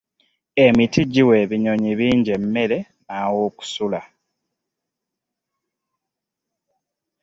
[0.65, 4.01] Emiti giwa ebinyonyi bingi emmere n'awokusula.